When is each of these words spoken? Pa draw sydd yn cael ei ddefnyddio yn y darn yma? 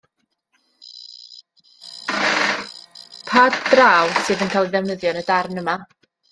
Pa 3.29 3.45
draw 3.59 4.17
sydd 4.25 4.45
yn 4.47 4.53
cael 4.57 4.69
ei 4.69 4.75
ddefnyddio 4.75 5.15
yn 5.15 5.25
y 5.25 5.27
darn 5.33 5.65
yma? 5.67 5.81